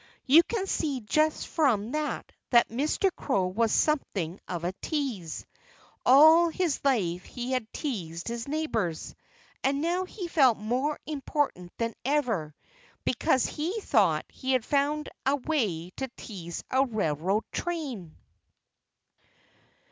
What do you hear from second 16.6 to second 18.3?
a railroad train.